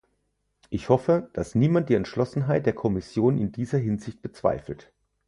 [0.71, 4.91] Ich hoffe, dass niemand die Entschlossenheit der Kommission in dieser Hinsicht bezweifelt.